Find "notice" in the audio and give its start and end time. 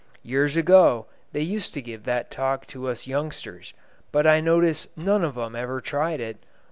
4.41-4.87